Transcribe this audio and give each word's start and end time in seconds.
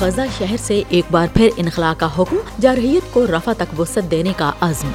غزہ 0.00 0.20
شہر 0.38 0.56
سے 0.58 0.82
ایک 0.88 1.04
بار 1.10 1.26
پھر 1.34 1.48
انخلا 1.56 1.94
کا 1.98 2.08
حکم، 2.18 2.36
جارحیت 2.60 3.12
کو 3.12 3.26
رفع 3.26 3.52
تک 3.52 3.80
وسط 3.80 4.10
دینے 4.10 4.32
کا 4.36 4.50
عزم۔ 4.60 4.90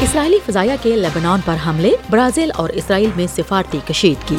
اسرائیلی 0.00 0.38
فضائیہ 0.46 0.72
کے 0.82 0.96
لیبنان 0.96 1.40
پر 1.44 1.56
حملے، 1.66 1.92
برازیل 2.10 2.50
اور 2.56 2.68
اسرائیل 2.68 3.10
میں 3.16 3.26
سفارتی 3.36 3.78
کشیدگی 3.86 4.36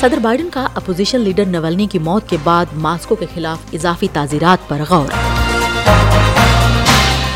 صدر 0.00 0.18
بائیڈن 0.18 0.48
کا 0.50 0.66
اپوزیشن 0.74 1.20
لیڈر 1.20 1.44
نولنی 1.44 1.86
کی 1.86 1.98
موت 1.98 2.28
کے 2.28 2.36
بعد 2.44 2.66
ماسکو 2.72 3.14
کے 3.14 3.26
خلاف 3.34 3.58
اضافی 3.72 4.08
تعزیرات 4.12 4.68
پر 4.68 4.82
غور۔ 4.88 5.12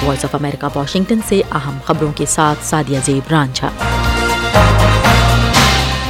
وائس 0.04 0.24
آف 0.24 0.34
امریکہ، 0.34 0.66
واشنگٹن 0.74 1.20
سے 1.28 1.42
اہم 1.52 1.78
خبروں 1.84 2.12
کے 2.12 2.26
ساتھ 2.26 2.66
سادیہ 2.66 2.98
زیب 3.04 3.30
رانجھا 3.30 3.70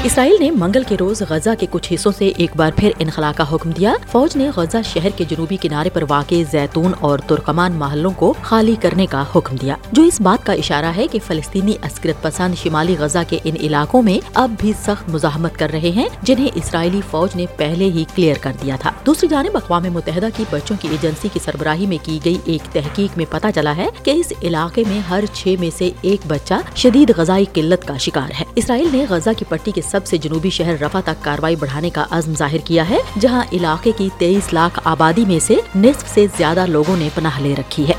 اسرائیل 0.04 0.36
نے 0.40 0.50
منگل 0.50 0.82
کے 0.88 0.96
روز 1.00 1.22
غزہ 1.28 1.50
کے 1.58 1.66
کچھ 1.70 1.92
حصوں 1.92 2.12
سے 2.18 2.32
ایک 2.36 2.50
بار 2.56 2.70
پھر 2.76 2.90
انخلا 2.98 3.32
کا 3.36 3.54
حکم 3.54 3.70
دیا۔ 3.70 3.94
فوج 4.12 4.36
نے 4.36 4.50
غزہ 4.56 4.76
شہر 4.84 5.08
کے 5.16 5.24
جنوبی 5.28 5.56
کنارے 5.56 5.90
پر 5.90 6.04
واقع 6.08 6.34
زیتون 6.50 6.92
اور 7.00 7.18
ترکمان 7.18 7.72
محلوں 7.72 8.10
کو 8.16 8.34
خالی 8.42 8.74
کرنے 8.80 9.06
کا 9.06 9.24
حکم 9.36 9.56
دیا۔ 9.56 9.76
جو 9.92 10.02
اس 10.02 10.20
بات 10.20 10.46
کا 10.46 10.52
اشارہ 10.52 10.92
ہے 10.96 11.06
کہ 11.06 11.18
فلسطینی 11.26 11.72
عسکرت 11.82 12.22
پسند 12.22 12.54
شمالی 12.54 12.96
غزہ 12.98 13.18
کے 13.28 13.38
ان 13.44 13.56
علاقوں 13.60 14.02
میں 14.02 14.26
اب 14.34 14.50
بھی 14.58 14.72
سخت 14.82 15.08
مزاحمت 15.08 15.58
کر 15.58 15.70
رہے 15.70 15.90
ہیں، 15.90 16.08
جنہیں 16.22 16.48
اسرائیلی 16.54 17.00
فوج 17.10 17.36
نے 17.36 17.46
پہلے 17.56 17.84
ہی 17.84 18.04
کلیئر 18.14 18.36
کر 18.40 18.52
دیا 18.62 18.76
تھا۔ 18.80 18.90
دوسری 19.06 19.28
جانب، 19.28 19.56
اقوام 19.56 19.82
متحدہ 19.82 20.28
کی 20.36 20.44
بچوں 20.50 20.76
کی 20.80 20.88
ایجنسی 20.90 21.28
کی 21.32 21.40
سربراہی 21.44 21.86
میں 21.86 21.98
کی 22.02 22.18
گئی 22.24 22.38
ایک 22.44 22.74
تحقیق 22.74 23.16
میں 23.16 23.26
پتہ 23.30 23.46
چلا 23.54 23.76
ہے 23.76 23.88
کہ 24.02 24.10
اس 24.10 24.32
علاقے 24.42 24.82
میں 24.88 25.00
ہر 25.00 25.24
چھ 25.32 25.54
میں 25.60 25.70
سے 25.78 25.90
ایک 26.02 26.20
بچہ 26.26 26.54
شدید 26.74 27.12
غذائی 27.16 27.44
قلت 27.52 27.88
کا 27.88 27.96
شکار 27.96 28.30
ہے۔ 28.40 28.44
اسرائیل 28.54 28.88
نے 28.92 29.04
غزہ 29.08 29.30
کی 29.38 29.44
پٹی 29.48 29.70
کے 29.70 29.82
سب 29.90 30.06
سے 30.06 30.16
جنوبی 30.16 30.50
شہر 30.50 30.80
رفا 30.80 31.00
تک 31.00 31.24
کاروائی 31.24 31.56
بڑھانے 31.56 31.90
کا 31.90 32.04
عزم 32.10 32.34
ظاہر 32.34 32.58
کیا 32.64 32.88
ہے، 32.90 32.98
جہاں 33.20 33.42
علاقے 33.52 33.92
کی 33.96 34.08
تیئیس 34.18 34.52
لاکھ 34.52 34.78
آبادی 34.84 35.24
میں 35.24 35.38
سے 35.38 35.56
نصف 35.74 36.14
سے 36.14 36.26
زیادہ 36.36 36.66
لوگوں 36.68 36.96
نے 36.96 37.08
پناہ 37.14 37.40
لے 37.40 37.54
رکھی 37.58 37.88
ہے۔ 37.88 37.94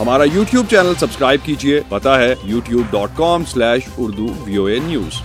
ہمارا 0.00 0.24
یوٹیوب 0.24 0.66
چینل 0.70 0.92
سبسکرائب 1.00 1.40
کیجیے 1.44 1.80
پتا 1.88 2.18
ہے 2.18 2.34
YouTube 2.42 2.90
dot 2.90 3.16
com 3.16 3.44
slash 3.44 3.88
Urdu 3.98 4.26
V O 4.44 4.64
A 4.64 4.78
news. 4.78 5.20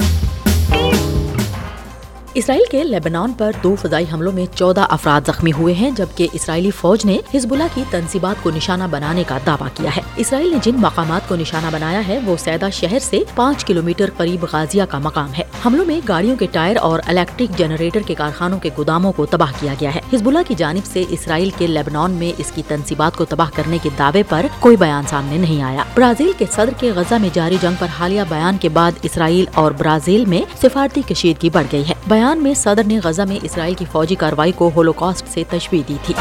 Israel 2.36 2.64
کے 2.72 2.84
لیبنان 2.84 3.34
پر 3.34 3.52
دو 3.64 3.76
فضائی 3.82 4.06
حملوں 4.14 4.32
میں 4.32 4.46
چودہ 4.56 4.86
افراد 4.90 5.22
زخمی 5.28 5.52
ہوئے 5.52 5.74
ہیں، 5.74 5.92
جبکہ 5.92 6.28
اسرائیلی 6.34 6.72
فوج 6.72 7.06
نے 7.06 7.18
حزب 7.34 7.54
اللہ 7.54 7.64
کی 7.74 7.84
تنصیبات 7.90 8.44
کو 8.44 8.52
نشانہ 8.56 8.84
بنانے 8.90 9.24
کا 9.28 9.38
دعویٰ 9.46 9.68
کیا 9.76 9.96
ہے۔ 9.96 10.02
اسرائیل 10.16 10.50
نے 10.50 10.58
جن 10.62 10.76
مقامات 10.76 11.30
کو 11.30 11.36
نشانہ 11.36 11.68
بنایا 11.72 12.02
ہے، 12.08 12.20
وہ 12.26 12.36
سیدہ 12.40 12.68
شہر 12.74 13.00
سے 13.00 13.20
پانچ 13.36 13.66
کلومیٹر 13.66 14.10
قریب 14.18 14.46
غازیہ 14.52 14.84
کا 14.90 15.00
مقام 15.00 15.34
ہے۔ 15.34 15.44
حملوں 15.66 15.86
میں 15.86 16.00
گاڑیوں 16.08 16.36
کے 16.36 16.48
ٹائر 16.52 16.78
اور 16.78 17.00
الیکٹرک 17.08 17.58
جنریٹر 17.58 18.00
کے 18.06 18.14
کارخانوں 18.14 18.60
کے 18.60 18.70
گوداموں 18.78 19.12
کو 19.12 19.26
تباہ 19.26 19.52
کیا 19.60 19.74
گیا 19.82 19.96
ہے۔ 19.96 20.02
حزب 20.14 20.28
اللہ 20.28 20.40
کی 20.48 20.56
جانب 20.58 20.86
سے 20.86 21.04
اسرائیل 21.10 21.50
کے 21.58 21.68
لیبنان 21.68 22.12
میں 22.12 22.32
اس 22.38 22.52
کی 22.56 22.62
تنصیبات 22.68 23.18
کو 23.18 23.26
تباہ 23.26 23.50
کرنے 23.56 23.78
کے 23.84 23.90
دعوے 24.00 24.24
پر 24.30 24.46
کوئی 24.60 24.78
بیان 24.78 25.04
سامنے 25.10 25.38
نہیں 25.38 25.62
آیا۔ 25.62 25.84
برازیل 25.96 26.32
کے 26.38 26.46
صدر 26.52 26.70
کے 26.80 26.92
غزہ 26.96 27.16
میں 27.16 27.30
جاری 27.34 27.58
جنگ 27.62 27.74
پر 27.80 27.88
حالیہ 28.00 28.22
بیان 28.30 28.58
کے 28.58 28.70
بعد 28.70 28.92
اسرائیل 29.02 29.46
اور 29.54 29.72
برازیل 29.72 30.26
میں 30.26 30.42
سفارتی 30.62 31.02
کشیدگی 31.08 31.50
بڑھ 31.50 31.66
گئی 31.72 31.88
ہے۔ 31.90 31.94
بیان 32.08 32.23
بیان 32.24 32.44
میں 32.44 32.54
صدر 32.54 32.82
نے 32.86 33.00
غزہ 33.04 33.22
میں 33.22 33.38
اسرائیل 33.44 33.74
کی 33.74 33.86
فوجی 33.92 34.16
کارروائی 34.16 34.52
کو 34.52 34.70
ہولوکاسٹ 34.76 35.28
سے 35.28 35.44
تشبیح 35.50 35.82
دی 35.88 35.96
تھی۔ 36.06 36.14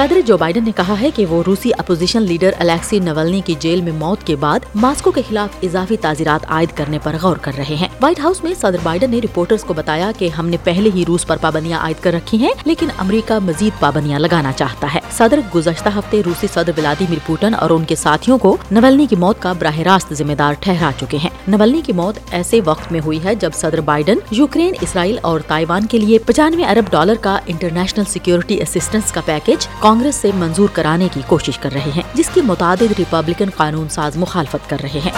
صدر 0.00 0.20
جو 0.26 0.36
بائیڈن 0.38 0.64
نے 0.64 0.70
کہا 0.76 0.94
ہے 1.00 1.10
کہ 1.10 1.26
وہ 1.26 1.42
روسی 1.46 1.70
اپوزیشن 1.78 2.22
لیڈر 2.22 2.50
الیکسی 2.58 2.98
نولنی 2.98 3.40
کی 3.40 3.54
جیل 3.58 3.80
میں 3.80 3.92
موت 3.92 4.26
کے 4.26 4.36
بعد 4.36 4.60
ماسکو 4.74 5.10
کے 5.10 5.22
خلاف 5.28 5.56
اضافی 5.62 5.96
تعزیرات 5.96 6.50
عائد 6.50 6.76
کرنے 6.76 6.98
پر 7.02 7.16
غور 7.22 7.36
کر 7.36 7.52
رہے 7.58 7.74
ہیں۔ 7.74 7.88
وائٹ 8.00 8.20
ہاؤس 8.20 8.42
میں 8.44 8.54
صدر 8.54 8.76
بائیڈن 8.82 9.10
نے 9.10 9.18
رپورٹرز 9.18 9.64
کو 9.64 9.74
بتایا 9.74 10.10
کہ 10.18 10.28
ہم 10.28 10.48
نے 10.48 10.56
پہلے 10.64 10.90
ہی 10.94 11.04
روس 11.08 11.26
پر 11.26 11.36
پابندیاں 11.40 11.80
عائد 11.80 12.02
کر 12.02 12.12
رکھی 12.12 12.38
ہیں، 12.38 12.52
لیکن 12.64 12.86
امریکہ 12.98 13.38
مزید 13.38 13.80
پابندیاں 13.80 14.18
لگانا 14.18 14.52
چاہتا 14.52 14.94
ہے۔ 14.94 15.00
صدر 15.16 15.40
گزشتہ 15.54 15.88
ہفتے 15.88 16.22
روسی 16.26 16.46
صدر 16.54 16.72
ولادیمیر 16.76 17.18
پوٹن 17.26 17.54
اور 17.54 17.70
ان 17.70 17.84
کے 17.84 17.96
ساتھیوں 17.96 18.38
کو 18.38 18.56
نولنی 18.70 19.06
کی 19.06 19.16
موت 19.16 19.36
کا 19.38 19.52
براہ 19.52 19.78
راست 19.78 20.12
ذمہ 20.14 20.32
دار 20.32 20.54
ٹھہرا 20.60 20.90
چکے 21.00 21.16
ہیں۔ 21.16 21.30
نولنی 21.48 21.82
کی 21.86 21.92
موت 21.92 22.18
ایسے 22.30 22.60
وقت 22.64 22.92
میں 22.92 23.00
ہوئی 23.04 23.24
ہے 23.24 23.34
جب 23.34 23.50
صدر 23.54 23.80
بائیڈن 23.80 24.18
یوکرین، 24.30 24.74
اسرائیل 24.80 25.18
اور 25.22 25.40
تائیوان 25.40 25.86
کے 25.86 25.98
لیے 25.98 26.18
پچانوے 26.18 26.64
ارب 26.64 26.90
ڈالر 26.90 27.14
کا 27.20 27.38
انٹرنیشنل 27.46 28.04
سیکیورٹی 28.08 28.60
اسسٹنس 28.62 29.12
کا 29.12 29.20
پیکج 29.24 29.68
کانگریس 29.90 30.14
سے 30.14 30.30
منظور 30.34 30.68
کرانے 30.72 31.08
کی 31.12 31.20
کوشش 31.26 31.58
کر 31.58 31.72
رہے 31.72 31.90
ہیں، 31.96 32.02
جس 32.14 32.30
کی 32.34 32.40
متعدد 32.40 32.92
ریپبلکن 32.98 33.50
قانون 33.56 33.88
ساز 33.88 34.16
مخالفت 34.16 34.70
کر 34.70 34.76
رہے 34.82 35.00
ہیں۔ 35.06 35.10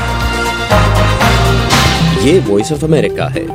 یہ 2.22 2.40
وائس 2.48 2.72
آف 2.72 2.84
امریکہ 2.84 3.22
ہے۔ 3.22 3.46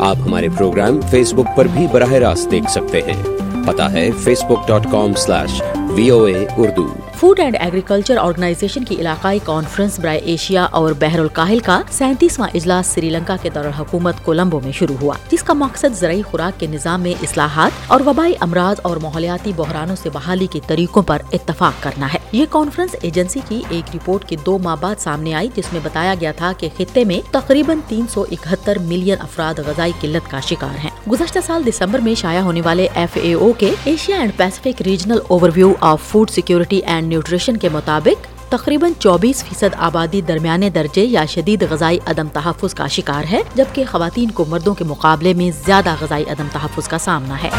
آپ 0.00 0.16
ہمارے 0.26 0.48
پروگرام 0.48 1.00
فیس 1.10 1.32
بک 1.32 1.56
پر 1.56 1.66
بھی 1.66 1.86
براہ 1.92 2.12
راست 2.12 2.50
دیکھ 2.50 2.70
سکتے 2.70 3.00
ہیں۔ 3.02 3.22
پتا 3.66 3.92
ہے 3.92 4.10
Facebook 4.44 4.68
dot 4.68 4.86
com 4.92 5.14
slash 5.14 5.62
V 5.90 6.08
O 6.08 6.24
A 6.24 6.46
Urdu 6.56 6.94
food 7.20 7.40
and 7.40 7.56
agriculture 7.60 8.16
organisation 8.16 8.84
کی 8.84 8.96
علاقائی 8.96 9.38
کانفرنس 9.44 9.98
برائے 9.98 10.18
ایشیا 10.18 10.64
اور 10.64 10.92
بحر 10.92 11.18
الکاہل 11.18 11.58
کا 11.58 11.82
سینتیسواں 11.90 12.48
اجلاس 12.54 12.86
سری 12.86 13.10
لنکا 13.10 13.36
کے 13.42 13.50
دارالحکومت 13.50 14.14
کولمبو 14.24 14.60
میں 14.60 14.72
شروع 14.72 14.96
ہوا، 15.00 15.14
جس 15.32 15.42
کا 15.42 15.52
مقصد 15.52 15.96
زرعی 15.96 16.22
خوراک 16.22 16.60
کے 16.60 16.66
نظام 16.66 17.02
میں 17.02 17.14
اصلاحات 17.22 17.70
اور 17.86 18.00
وبائی 18.06 18.34
امراض 18.40 18.80
اور 18.82 18.96
ماحولیاتی 18.96 19.52
بحرانوں 19.56 19.96
سے 19.96 20.10
بحالی 20.10 20.46
کے 20.46 20.60
طریقوں 20.66 21.02
پر 21.02 21.22
اتفاق 21.32 21.82
کرنا 21.82 22.12
ہے۔ 22.14 22.18
یہ 22.32 22.46
کانفرنس 22.50 22.96
ایجنسی 23.02 23.40
کی 23.48 23.62
ایک 23.68 23.96
رپورٹ 23.96 24.24
کے 24.24 24.36
دو 24.46 24.58
ماہ 24.58 24.76
بعد 24.80 24.94
سامنے 24.98 25.34
آئی، 25.34 25.48
جس 25.54 25.72
میں 25.72 25.80
بتایا 25.82 26.14
گیا 26.20 26.32
تھا 26.32 26.52
کہ 26.58 26.68
خطے 26.76 27.04
میں 27.04 27.20
تقریباً 27.32 27.78
تین 27.88 28.06
سو 28.10 28.24
اکہتر 28.30 28.78
ملین 28.78 29.16
افراد 29.20 29.54
غذائی 29.66 29.92
قلت 30.00 30.30
کا 30.30 30.40
شکار 30.40 30.84
ہیں۔ 30.84 30.90
گزشتہ 31.10 31.38
سال 31.46 31.66
دسمبر 31.66 31.98
میں 31.98 32.14
شائع 32.14 32.40
ہونے 32.40 32.60
والے 32.64 32.88
ایف 32.94 33.18
اے 33.22 33.34
او 33.34 33.52
کے 33.52 33.72
Asia 33.84 34.16
and 34.16 34.32
Pacific 34.36 34.82
regional 34.82 35.18
overview 35.54 35.72
of 35.80 36.02
food 36.02 36.30
security 36.30 36.76
and 36.76 37.05
nutrition 37.06 37.56
کے 37.56 37.68
مطابق 37.68 38.26
تقریباً 38.52 38.92
چوبیس 38.98 39.44
فیصد 39.44 39.74
آبادی 39.78 40.20
درمیانے 40.20 40.70
درجے 40.70 41.04
یا 41.04 41.24
شدید 41.24 41.66
غذائی 41.70 41.98
عدم 42.06 42.28
تحفظ 42.28 42.74
کا 42.74 42.86
شکار 42.86 43.24
ہے، 43.32 43.40
جبکہ 43.54 43.84
خواتین 43.90 44.30
کو 44.30 44.44
مردوں 44.48 44.74
کے 44.74 44.84
مقابلے 44.84 45.34
میں 45.34 45.50
زیادہ 45.66 45.94
غذائی 46.00 46.24
عدم 46.24 46.46
تحفظ 46.52 46.88
کا 46.88 46.98
سامنا 46.98 47.42
ہے۔ 47.42 47.50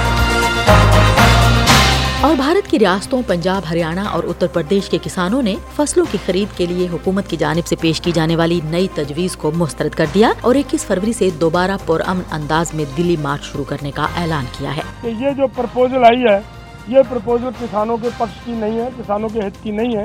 اور 2.22 2.36
بھارت 2.36 2.72
کی 2.72 2.80
ریاستوں 2.80 3.22
پنجاب، 3.28 3.62
ہریانہ 3.70 4.00
اور 4.00 4.24
اتر 4.24 4.48
پردیش 4.48 4.90
کے 4.90 4.98
کسانوں 5.04 5.42
نے 5.42 5.56
فصلوں 5.76 6.06
کی 6.12 6.18
خرید 6.26 6.58
کے 6.58 6.66
لیے 6.66 6.88
حکومت 6.94 7.30
کی 7.30 7.38
جانب 7.38 7.68
سے 7.68 7.76
پیش 7.76 8.02
کی 8.02 8.12
جانے 8.12 8.36
والی 8.36 8.60
نئی 8.64 8.88
تجویز 8.96 9.36
کو 9.36 9.52
مسترد 9.56 9.92
کر 9.92 10.06
دیا 10.14 10.32
اور 10.42 10.56
اکیس 10.56 10.86
فروری 10.86 11.14
سے 11.14 11.30
دوبارہ 11.42 11.78
پرامن 11.86 12.22
انداز 12.32 12.74
میں 12.74 12.86
دلی 12.98 13.18
مارچ 13.18 13.44
شروع 13.44 13.64
کرنے 13.64 13.92
کا 13.92 14.08
اعلان 14.18 14.46
کیا 14.58 14.76
ہے۔ 14.76 14.82
یہ 15.04 15.30
جو 15.32 15.48
پرپوزل 15.48 16.04
آئی 16.04 16.24
ہے 16.24 16.57
یہ 16.88 17.02
پرپوزل 17.10 17.50
کسانوں 17.60 17.98
کے 17.98 18.10
پکش 18.18 18.40
کی 18.44 18.52
نہیں 18.52 18.80
ہے، 18.80 18.88
کسانوں 18.98 19.30
کے 19.30 19.40
ہت 19.40 19.64
کی 19.64 19.72
نہیں 19.72 19.98
ہے 19.98 20.04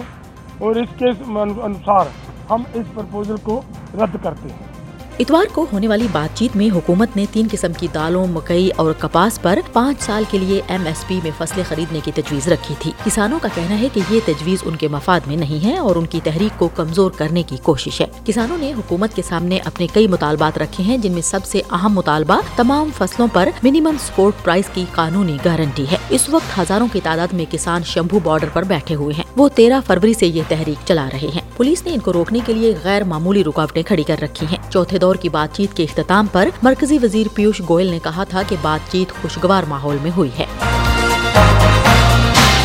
اور 0.58 0.76
اس 0.76 0.88
کے 0.98 1.10
انوسار 1.64 2.06
ہم 2.50 2.62
اس 2.74 2.86
پرپوزل 2.94 3.36
کو 3.42 3.60
رد 3.94 4.16
کرتے 4.22 4.48
ہیں۔ 4.48 4.71
اتوار 5.18 5.44
کو 5.52 5.66
ہونے 5.72 5.88
والی 5.88 6.06
بات 6.12 6.38
چیت 6.38 6.56
میں 6.56 6.74
حکومت 6.74 7.16
نے 7.16 7.24
تین 7.32 7.48
قسم 7.50 7.72
کی 7.72 7.86
دالوں، 7.94 8.26
مکئی 8.26 8.70
اور 8.76 8.92
کپاس 8.98 9.42
پر 9.42 9.58
پانچ 9.72 10.02
سال 10.02 10.24
کے 10.30 10.38
لیے 10.38 10.60
ایم 10.66 10.86
ایس 10.86 11.06
پی 11.06 11.20
میں 11.22 11.30
فصلیں 11.38 11.64
خریدنے 11.68 12.00
کی 12.04 12.12
تجویز 12.14 12.48
رکھی 12.48 12.74
تھی۔ 12.78 12.92
کسانوں 13.04 13.38
کا 13.42 13.48
کہنا 13.54 13.80
ہے 13.80 13.88
کہ 13.92 14.00
یہ 14.10 14.20
تجویز 14.26 14.58
ان 14.64 14.76
کے 14.76 14.88
مفاد 14.88 15.20
میں 15.26 15.36
نہیں 15.36 15.64
ہے 15.64 15.76
اور 15.76 15.96
ان 15.96 16.06
کی 16.06 16.20
تحریک 16.24 16.58
کو 16.58 16.68
کمزور 16.68 17.10
کرنے 17.10 17.42
کی 17.42 17.56
کوشش 17.62 18.00
ہے۔ 18.00 18.06
کسانوں 18.24 18.58
نے 18.58 18.72
حکومت 18.72 19.14
کے 19.14 19.22
سامنے 19.22 19.58
اپنے 19.64 19.86
کئی 19.92 20.06
مطالبات 20.06 20.58
رکھے 20.58 20.84
ہیں، 20.84 20.98
جن 20.98 21.12
میں 21.12 21.22
سب 21.22 21.40
سے 21.44 21.62
اہم 21.70 21.92
مطالبہ 21.92 22.40
تمام 22.56 22.90
فصلوں 22.98 23.28
پر 23.32 23.48
منیمم 23.62 23.96
سپورٹ 24.00 24.44
پرائز 24.44 24.64
کی 24.74 24.84
قانونی 24.92 25.38
گارنٹی 25.44 25.84
ہے۔ 25.92 25.96
اس 26.08 26.28
وقت 26.28 26.58
ہزاروں 26.58 26.86
کی 26.92 27.00
تعداد 27.02 27.32
میں 27.32 27.44
کسان 27.50 27.82
شمبھو 27.84 28.18
بارڈر 28.18 28.48
پر 28.52 28.62
بیٹھے 28.62 28.94
ہوئے 28.94 29.14
ہیں۔ 29.14 29.24
وہ 29.36 29.48
تیرہ 29.54 29.80
فروری 29.86 30.14
سے 30.14 30.26
یہ 30.26 30.42
تحریک 30.48 30.86
چلا 30.86 31.08
رہے 31.12 31.28
ہیں۔ 31.34 31.40
پولیس 31.56 31.86
نے 31.86 31.94
ان 31.94 32.00
کو 32.00 32.12
روکنے 32.12 32.38
کے 32.46 32.54
لیے 32.54 32.74
غیر 32.84 33.04
معمولی 33.04 33.44
رکاوٹیں 33.44 33.82
کھڑی 33.82 34.02
کر 34.02 34.16
رکھی 34.22 34.46
ہیں۔ 34.50 34.70
چوتھے 34.70 34.98
دور 35.02 35.14
کی 35.14 35.28
بات 35.28 35.56
چیت 35.56 35.76
کے 35.76 35.82
اختتام 35.82 36.26
پر 36.32 36.48
مرکزی 36.62 36.98
وزیر 37.02 37.26
پیوش 37.34 37.62
گوئل 37.68 37.86
نے 37.86 37.98
کہا 38.02 38.24
تھا 38.24 38.42
کہ 38.48 38.56
بات 38.62 38.92
چیت 38.92 39.22
خوشگوار 39.22 39.62
ماحول 39.62 39.96
میں 40.02 40.10
ہوئی 40.16 40.30
ہے۔ 40.38 40.46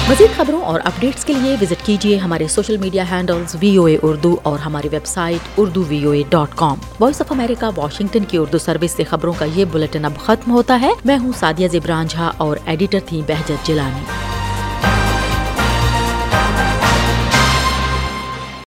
مزید 0.10 0.38
خبروں 0.38 0.62
اور 0.62 0.80
اپڈیٹس 0.84 1.26
کے 1.26 1.34
لیے 1.34 1.56
وزٹ 1.62 1.86
کیجیے 1.86 2.18
ہمارے 2.18 2.48
social 2.48 2.78
media 2.78 3.04
handles 3.12 3.56
V 3.60 3.78
O 3.78 3.86
A 3.86 3.98
Urdu 4.02 4.36
اور 4.44 4.60
ہماری 4.60 4.90
website 5.06 5.48
Urdu 5.58 5.84
V 5.88 6.04
O 6.04 6.12
A 6.12 6.24
dot 6.30 6.50
com. 6.56 6.78
Voice 7.00 7.22
of 7.22 7.32
America, 7.32 7.80
Washington 7.80 8.24
کی 8.24 8.38
اردو 8.38 8.58
سروس 8.58 8.92
سے 8.92 9.04
خبروں 9.04 9.34
کا 9.38 9.46
یہ 9.56 9.66
بلٹن 9.72 10.06
اب 10.06 10.12
ختم 10.26 10.52
ہوتا 10.52 10.82
ہے۔ 10.82 10.92
میں 11.06 11.18
ہوں 11.18 11.32
سادیہ 11.40 11.68
زبران 11.68 12.08
جھا 12.08 12.32
اور 12.38 12.58
ایڈیٹر 12.66 13.00
تھی 13.06 13.22
بہجت 13.28 13.68
جلانی 13.68 14.37